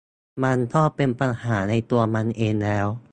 [0.43, 2.87] มันก็เป็นปัญหาในตัวมันเองแล้ว